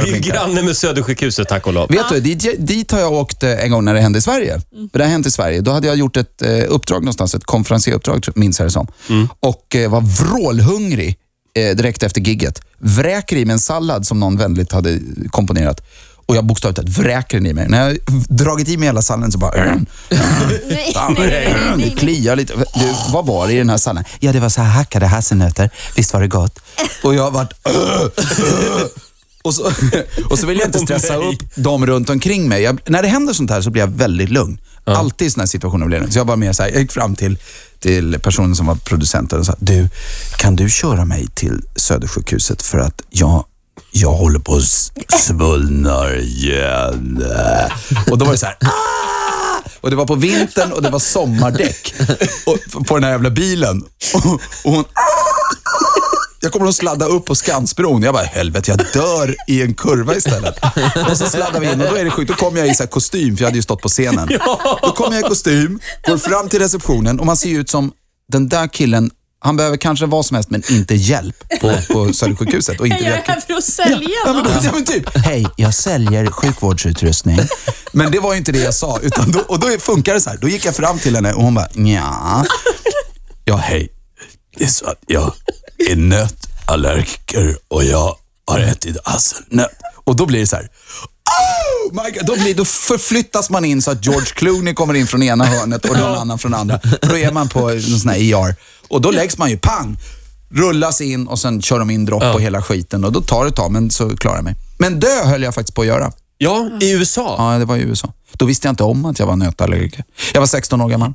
Karo 0.00 0.10
Vi 0.10 0.16
är 0.18 0.32
granne 0.32 0.62
med 0.62 0.76
Södersjukhuset, 0.76 1.48
tack 1.48 1.66
och 1.66 1.72
lov. 1.72 1.88
Vet 1.90 2.08
du, 2.10 2.20
dit, 2.20 2.66
dit 2.66 2.90
har 2.90 2.98
jag 2.98 3.12
åkt 3.12 3.42
eh, 3.42 3.64
en 3.64 3.70
gång 3.70 3.84
när 3.84 3.94
det 3.94 4.00
hände 4.00 4.18
i 4.18 4.22
Sverige. 4.22 4.60
För 4.92 4.98
det 4.98 5.04
har 5.04 5.10
hänt 5.10 5.26
i 5.26 5.30
Sverige. 5.30 5.60
Då 5.60 5.70
hade 5.70 5.86
jag 5.86 5.96
gjort 5.96 6.16
ett 6.16 6.42
eh, 6.42 6.64
uppdrag 6.68 7.02
någonstans, 7.02 7.34
ett 7.34 7.44
konferenseruppdrag 7.44 8.26
minns 8.34 8.58
jag 8.58 8.66
det 8.68 8.72
som. 8.72 8.86
Och 9.40 9.76
eh, 9.76 9.90
var 9.90 10.00
vrålhungrig 10.00 11.16
eh, 11.54 11.76
direkt 11.76 12.02
efter 12.02 12.20
gigget. 12.20 12.60
Vräker 12.78 13.36
i 13.36 13.44
mig 13.44 13.52
en 13.52 13.58
sallad 13.58 14.06
som 14.06 14.20
någon 14.20 14.36
vänligt 14.36 14.72
hade 14.72 14.98
komponerat. 15.30 15.80
Och 16.28 16.36
jag 16.36 16.44
bokstavligt 16.44 16.76
talat 16.76 16.98
vräker 16.98 17.36
den 17.38 17.46
i 17.46 17.52
mig. 17.52 17.68
När 17.68 17.88
jag 17.88 17.98
dragit 18.28 18.68
i 18.68 18.76
mig 18.76 18.88
hela 18.88 19.02
salladen 19.02 19.32
så 19.32 19.38
bara... 19.38 19.64
Nej, 19.64 19.80
nej, 20.68 20.92
nej, 21.18 21.56
nej. 21.76 21.84
Det 21.84 21.90
kliar 21.90 22.36
lite. 22.36 22.54
Du, 22.74 22.94
vad 23.12 23.26
var 23.26 23.46
det 23.46 23.52
i 23.52 23.56
den 23.56 23.70
här 23.70 23.76
salladen? 23.76 24.10
Ja, 24.20 24.32
det 24.32 24.40
var 24.40 24.48
så 24.48 24.60
här 24.62 24.70
hackade 24.70 25.06
hasselnötter. 25.06 25.70
Visst 25.96 26.12
var 26.12 26.20
det 26.20 26.28
gott? 26.28 26.58
Och 27.02 27.14
jag 27.14 27.22
har 27.22 27.30
varit... 27.30 27.52
Och 29.48 29.54
så, 29.54 29.72
och 30.30 30.38
så 30.38 30.46
vill 30.46 30.58
jag 30.58 30.68
inte 30.68 30.78
stressa 30.78 31.16
upp 31.16 31.54
dem 31.54 31.86
runt 31.86 32.10
omkring 32.10 32.48
mig. 32.48 32.62
Jag, 32.62 32.80
när 32.86 33.02
det 33.02 33.08
händer 33.08 33.32
sånt 33.32 33.50
här 33.50 33.60
så 33.62 33.70
blir 33.70 33.82
jag 33.82 33.88
väldigt 33.88 34.30
lugn. 34.30 34.58
Alltid 34.84 35.26
i 35.28 35.30
såna 35.30 35.42
här 35.42 35.46
situationer 35.48 35.86
blir 35.86 35.96
jag 35.96 36.02
lugn. 36.02 36.12
Så 36.12 36.18
jag 36.18 36.24
var 36.24 36.36
med 36.36 36.56
så 36.56 36.62
här, 36.62 36.70
jag 36.70 36.80
gick 36.80 36.92
fram 36.92 37.16
till, 37.16 37.38
till 37.80 38.18
personen 38.22 38.56
som 38.56 38.66
var 38.66 38.74
producenten 38.74 39.38
och 39.38 39.46
sa, 39.46 39.54
du, 39.58 39.88
kan 40.36 40.56
du 40.56 40.70
köra 40.70 41.04
mig 41.04 41.26
till 41.34 41.60
Södersjukhuset 41.76 42.62
för 42.62 42.78
att 42.78 43.02
jag, 43.10 43.44
jag 43.92 44.12
håller 44.12 44.38
på 44.38 44.56
att 44.56 45.20
svullna 45.20 46.16
igen. 46.16 47.24
Och 48.10 48.18
då 48.18 48.24
var 48.24 48.32
det 48.32 48.38
så 48.38 48.46
här, 48.46 48.56
"Ah!" 48.60 49.08
och 49.80 49.90
det 49.90 49.96
var 49.96 50.06
på 50.06 50.14
vintern 50.14 50.72
och 50.72 50.82
det 50.82 50.90
var 50.90 50.98
sommardäck 50.98 51.94
och, 52.46 52.86
på 52.86 52.94
den 52.94 53.04
här 53.04 53.10
jävla 53.10 53.30
bilen. 53.30 53.82
Och, 54.14 54.26
och 54.64 54.72
hon, 54.72 54.84
jag 56.40 56.52
kommer 56.52 56.66
att 56.68 56.74
sladda 56.74 57.06
upp 57.06 57.24
på 57.26 57.34
Skansbron. 57.34 58.02
Jag 58.02 58.14
bara, 58.14 58.24
helvete, 58.24 58.70
jag 58.70 58.86
dör 59.02 59.36
i 59.48 59.62
en 59.62 59.74
kurva 59.74 60.14
istället. 60.14 60.54
Och 61.10 61.16
så 61.18 61.26
sladdar 61.26 61.60
vi 61.60 61.72
in 61.72 61.80
och 61.80 61.88
då 61.90 61.94
är 61.96 62.04
det 62.04 62.10
sjukt. 62.10 62.28
Då 62.30 62.34
kommer 62.36 62.58
jag 62.60 62.68
i 62.68 62.74
så 62.74 62.82
här 62.82 62.88
kostym, 62.90 63.36
för 63.36 63.42
jag 63.42 63.48
hade 63.48 63.58
ju 63.58 63.62
stått 63.62 63.82
på 63.82 63.88
scenen. 63.88 64.28
Då 64.82 64.92
kommer 64.96 65.16
jag 65.16 65.24
i 65.26 65.28
kostym, 65.28 65.80
går 66.06 66.18
fram 66.18 66.48
till 66.48 66.58
receptionen 66.58 67.20
och 67.20 67.26
man 67.26 67.36
ser 67.36 67.48
ut 67.50 67.70
som 67.70 67.92
den 68.32 68.48
där 68.48 68.66
killen, 68.68 69.10
han 69.40 69.56
behöver 69.56 69.76
kanske 69.76 70.06
vad 70.06 70.26
som 70.26 70.34
helst, 70.34 70.50
men 70.50 70.62
inte 70.70 70.94
hjälp 70.94 71.44
på, 71.60 71.72
på 71.92 72.12
Södersjukhuset. 72.12 72.80
Och 72.80 72.86
inte 72.86 73.04
Jag 73.04 73.12
är 73.18 73.22
här 73.26 73.40
för 73.40 73.54
att 73.54 73.64
sälja 73.64 74.08
Ja, 74.26 74.32
men, 74.32 74.44
något. 74.44 74.64
ja, 74.64 74.70
men 74.74 74.84
typ, 74.84 75.16
hej, 75.16 75.46
jag 75.56 75.74
säljer 75.74 76.26
sjukvårdsutrustning. 76.26 77.38
Men 77.92 78.10
det 78.10 78.18
var 78.18 78.32
ju 78.32 78.38
inte 78.38 78.52
det 78.52 78.58
jag 78.58 78.74
sa. 78.74 78.98
Utan 79.02 79.30
då, 79.30 79.38
och 79.40 79.58
då 79.60 79.66
funkar 79.78 80.14
det 80.14 80.20
så 80.20 80.30
här. 80.30 80.36
Då 80.40 80.48
gick 80.48 80.64
jag 80.64 80.76
fram 80.76 80.98
till 80.98 81.14
henne 81.14 81.32
och 81.32 81.42
hon 81.42 81.54
bara, 81.54 81.68
ja. 81.74 82.44
Ja, 83.44 83.56
hej. 83.56 83.88
Det 84.58 84.64
är 84.64 84.68
så 84.68 84.86
att 84.86 84.98
jag 85.06 85.32
är 85.78 85.96
nötallergiker 85.96 87.56
och 87.68 87.84
jag 87.84 88.16
har 88.46 88.58
ätit 88.58 88.96
hasselnöt. 89.04 89.70
Och 90.04 90.16
då 90.16 90.26
blir 90.26 90.40
det 90.40 90.46
så 90.46 90.56
här, 90.56 90.68
oh 91.84 92.04
my 92.04 92.10
God. 92.10 92.26
Då, 92.26 92.34
blir, 92.36 92.54
då 92.54 92.64
förflyttas 92.64 93.50
man 93.50 93.64
in 93.64 93.82
så 93.82 93.90
att 93.90 94.06
George 94.06 94.26
Clooney 94.34 94.74
kommer 94.74 94.94
in 94.94 95.06
från 95.06 95.22
ena 95.22 95.44
hörnet 95.44 95.84
och 95.84 95.96
någon 95.98 96.14
annan 96.18 96.38
från 96.38 96.54
andra. 96.54 96.80
För 96.80 97.08
då 97.08 97.16
är 97.18 97.32
man 97.32 97.48
på 97.48 97.70
en 97.70 97.82
sån 97.82 98.10
här 98.10 98.18
ER. 98.48 98.54
Och 98.88 99.00
då 99.00 99.10
läggs 99.10 99.38
man 99.38 99.50
ju, 99.50 99.58
pang, 99.58 99.96
rullas 100.50 101.00
in 101.00 101.26
och 101.28 101.38
sen 101.38 101.62
kör 101.62 101.78
de 101.78 101.90
in 101.90 102.04
dropp 102.04 102.22
Ja. 102.22 102.32
på 102.32 102.38
hela 102.38 102.62
skiten. 102.62 103.04
Och 103.04 103.12
då 103.12 103.20
tar 103.20 103.44
det 103.44 103.48
ett 103.48 103.56
tag, 103.56 103.70
men 103.72 103.90
så 103.90 104.16
klarar 104.16 104.36
jag 104.36 104.44
mig. 104.44 104.54
Men 104.78 105.00
dö 105.00 105.24
höll 105.24 105.42
jag 105.42 105.54
faktiskt 105.54 105.74
på 105.74 105.80
att 105.80 105.86
göra. 105.86 106.12
Ja, 106.38 106.70
i 106.80 106.90
USA. 106.92 107.34
Ja, 107.52 107.58
det 107.58 107.64
var 107.64 107.76
i 107.76 107.80
USA. 107.80 108.12
Då 108.32 108.46
visste 108.46 108.68
jag 108.68 108.72
inte 108.72 108.82
om 108.82 109.04
att 109.04 109.18
jag 109.18 109.26
var 109.26 109.36
nötallergiker. 109.36 110.04
Jag 110.34 110.40
var 110.40 110.46
16 110.46 110.80
år 110.80 110.88
gammal. 110.88 111.14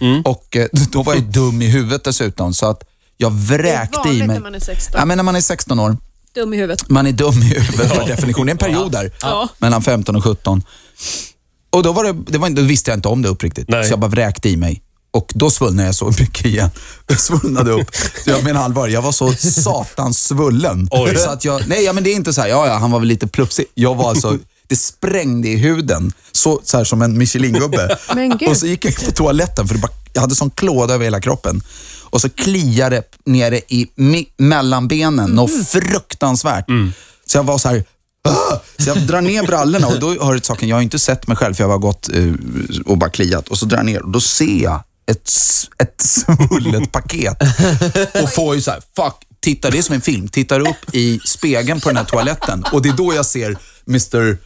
Mm. 0.00 0.22
Och 0.22 0.56
eh, 0.56 0.66
då 0.72 1.02
var 1.02 1.14
jag 1.14 1.22
dum 1.22 1.62
i 1.62 1.66
huvudet 1.66 2.04
dessutom, 2.04 2.54
så 2.54 2.66
att 2.66 2.82
jag 3.22 3.30
vräkte 3.32 3.98
i 3.98 4.02
vanligt 4.08 4.26
mig. 4.26 4.34
när 4.36 4.40
man 4.40 4.54
är 4.54 4.60
16. 4.60 4.98
Ja, 4.98 5.04
men 5.04 5.16
när 5.16 5.24
man 5.24 5.36
är 5.36 5.40
16 5.40 5.78
år, 5.80 5.96
Dum 6.34 6.54
i 6.54 6.56
huvudet. 6.56 6.88
man 6.88 7.06
är 7.06 7.12
dum 7.12 7.38
i 7.42 7.44
huvudet 7.44 7.92
per 7.92 8.06
definition. 8.06 8.46
Det 8.46 8.50
är 8.50 8.52
en 8.52 8.58
period 8.58 8.92
där, 8.92 9.12
Ja. 9.22 9.48
mellan 9.58 9.82
15 9.82 10.16
och 10.16 10.24
17. 10.24 10.62
Och 11.70 11.82
då, 11.82 11.92
var 11.92 12.04
det, 12.04 12.12
det 12.32 12.38
var, 12.38 12.50
då 12.50 12.62
visste 12.62 12.90
jag 12.90 12.98
inte 12.98 13.08
om 13.08 13.22
det 13.22 13.28
uppriktigt, 13.28 13.68
Nej. 13.68 13.84
så 13.84 13.92
jag 13.92 13.98
bara 14.00 14.10
vräkte 14.10 14.48
i 14.48 14.56
mig. 14.56 14.82
Och 15.10 15.32
då 15.34 15.50
svullnade 15.50 15.88
jag 15.88 15.94
så 15.94 16.06
mycket 16.20 16.44
igen. 16.46 16.70
Jag 17.06 17.20
svullnade 17.20 17.70
upp. 17.72 17.94
Så 18.24 18.30
jag 18.30 18.44
menar 18.44 18.62
allvar, 18.62 18.88
jag 18.88 19.02
var 19.02 19.12
så 19.12 19.32
satans 19.32 20.24
svullen. 20.24 20.88
Oj. 20.90 21.16
Så 21.16 21.30
att 21.30 21.44
jag, 21.44 21.68
nej, 21.68 21.84
ja, 21.84 21.92
men 21.92 22.04
det 22.04 22.10
är 22.10 22.14
inte 22.14 22.32
så 22.32 22.40
här, 22.40 22.48
ja, 22.48 22.66
ja, 22.66 22.74
han 22.74 22.90
var 22.90 22.98
väl 22.98 23.08
lite 23.08 23.26
plufsig. 23.26 23.64
Jag 23.74 23.94
var 23.94 24.08
alltså, 24.08 24.38
det 24.66 24.76
sprängde 24.76 25.48
i 25.48 25.56
huden. 25.56 26.12
Så, 26.32 26.60
så 26.64 26.76
här 26.76 26.84
som 26.84 27.02
en 27.02 27.18
Michelin-gubbe. 27.18 27.96
Och 28.48 28.56
så 28.56 28.66
gick 28.66 28.84
jag 28.84 28.96
på 29.04 29.10
toaletten, 29.10 29.68
för 29.68 29.74
det 29.74 29.80
bara, 29.80 29.92
jag 30.12 30.20
hade 30.20 30.34
sån 30.34 30.50
klåda 30.50 30.94
över 30.94 31.04
hela 31.04 31.20
kroppen. 31.20 31.62
Och 32.02 32.20
så 32.20 32.28
kliade 32.28 32.96
det 32.96 33.30
nere 33.32 33.56
i 33.68 33.86
mi, 33.94 34.26
mellan 34.36 34.88
benen, 34.88 35.30
något 35.30 35.68
fruktansvärt. 35.68 36.64
Så 37.26 37.38
jag 37.38 37.44
var 37.44 37.58
så 37.58 37.68
här, 37.68 37.84
"Ah!" 38.28 38.56
så 38.78 38.88
jag 38.88 38.98
drar 38.98 39.20
ner 39.20 39.42
brallorna 39.46 39.86
och 39.86 40.00
då 40.00 40.24
har 40.24 40.34
det 40.34 40.44
saken, 40.46 40.68
jag 40.68 40.76
har 40.76 40.82
inte 40.82 40.98
sett 40.98 41.26
mig 41.28 41.36
själv 41.36 41.54
för 41.54 41.64
jag 41.64 41.68
har 41.68 41.78
gått 41.78 42.08
eh, 42.08 42.32
och 42.86 42.98
bara 42.98 43.10
kliat. 43.10 43.48
Och 43.48 43.58
så 43.58 43.66
drar 43.66 43.76
jag 43.78 43.86
ner 43.86 44.02
och 44.02 44.10
då 44.10 44.20
ser 44.20 44.62
jag 44.62 44.82
ett, 45.10 45.30
ett 45.82 46.00
svullet 46.00 46.92
paket. 46.92 47.36
Och 48.22 48.32
får 48.32 48.54
ju 48.54 48.60
så 48.62 48.70
här, 48.70 48.80
fuck, 48.96 49.14
tittar, 49.40 49.70
det 49.70 49.78
är 49.78 49.82
som 49.82 49.94
en 49.94 50.00
film, 50.00 50.28
tittar 50.28 50.60
upp 50.60 50.94
i 50.94 51.20
spegeln 51.24 51.80
på 51.80 51.88
den 51.88 51.96
här 51.96 52.04
toaletten 52.04 52.64
och 52.72 52.82
det 52.82 52.88
är 52.88 52.92
då 52.96 53.14
jag 53.14 53.26
ser 53.26 53.56
Mr. 53.88 54.38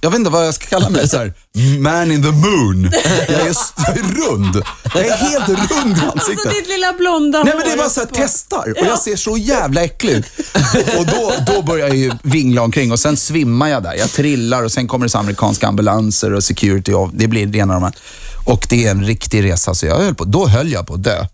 Jag 0.00 0.10
vet 0.10 0.18
inte 0.18 0.30
vad 0.30 0.46
jag 0.46 0.54
ska 0.54 0.66
kalla 0.66 0.90
mig. 0.90 1.08
Så 1.08 1.16
här, 1.18 1.32
man 1.78 2.12
in 2.12 2.22
the 2.22 2.28
moon. 2.30 2.90
Jag 3.28 3.40
är, 3.40 4.02
rund. 4.02 4.62
Jag 4.94 5.06
är 5.06 5.16
helt 5.16 5.48
rund 5.48 5.98
i 5.98 6.00
Alltså 6.00 6.30
ansiktet. 6.30 6.52
ditt 6.52 6.68
lilla 6.68 6.92
blonda 6.92 7.42
Nej 7.44 7.54
men 7.56 7.62
det 7.64 7.66
är 7.66 7.70
hår 7.70 7.76
bara 7.76 7.88
så 7.90 8.00
här, 8.00 8.08
testar 8.12 8.74
och 8.80 8.86
jag 8.86 8.98
ser 8.98 9.16
så 9.16 9.36
jävla 9.36 9.84
äcklig 9.84 10.12
ut. 10.12 10.24
Och 10.98 11.06
då, 11.06 11.32
då 11.46 11.62
börjar 11.62 11.88
jag 11.88 11.96
ju 11.96 12.12
vingla 12.22 12.62
omkring 12.62 12.92
och 12.92 12.98
sen 13.00 13.16
svimmar 13.16 13.68
jag 13.68 13.82
där. 13.82 13.94
Jag 13.94 14.10
trillar 14.12 14.62
och 14.62 14.72
sen 14.72 14.88
kommer 14.88 15.06
det 15.06 15.10
så 15.10 15.18
amerikanska 15.18 15.68
ambulanser 15.68 16.32
och 16.32 16.44
security 16.44 16.92
och 16.92 17.10
det 17.12 17.26
blir 17.28 17.46
det 17.46 17.58
ena 17.58 17.74
och 17.74 17.80
de 17.80 17.84
här. 17.84 17.94
Och 18.44 18.66
det 18.68 18.86
är 18.86 18.90
en 18.90 19.04
riktig 19.04 19.44
resa 19.44 19.74
så 19.74 19.86
jag 19.86 19.96
höll 19.96 20.14
på, 20.14 20.24
då 20.24 20.46
höll 20.46 20.72
jag 20.72 20.86
på 20.86 20.94
att 20.94 21.02
dö. 21.04 21.26